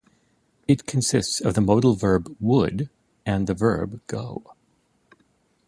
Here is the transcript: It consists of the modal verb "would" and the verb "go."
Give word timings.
It 0.67 0.87
consists 0.87 1.39
of 1.41 1.53
the 1.53 1.61
modal 1.61 1.93
verb 1.95 2.35
"would" 2.39 2.89
and 3.23 3.45
the 3.45 3.53
verb 3.53 4.01
"go." 4.07 4.55